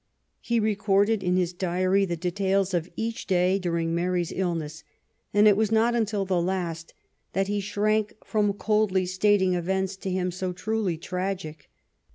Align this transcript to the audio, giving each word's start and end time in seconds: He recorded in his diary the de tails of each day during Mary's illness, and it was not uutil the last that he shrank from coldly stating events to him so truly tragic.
He 0.39 0.59
recorded 0.59 1.21
in 1.21 1.37
his 1.37 1.53
diary 1.53 2.05
the 2.05 2.17
de 2.17 2.31
tails 2.31 2.73
of 2.73 2.89
each 2.95 3.27
day 3.27 3.59
during 3.59 3.93
Mary's 3.93 4.31
illness, 4.31 4.83
and 5.31 5.47
it 5.47 5.55
was 5.55 5.71
not 5.71 5.93
uutil 5.93 6.27
the 6.27 6.41
last 6.41 6.95
that 7.33 7.47
he 7.47 7.59
shrank 7.59 8.15
from 8.25 8.53
coldly 8.53 9.05
stating 9.05 9.53
events 9.53 9.95
to 9.97 10.09
him 10.09 10.31
so 10.31 10.53
truly 10.53 10.97
tragic. 10.97 11.69